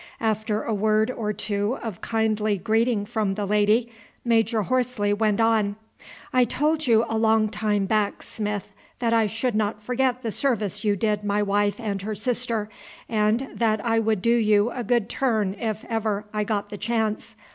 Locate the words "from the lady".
3.05-3.91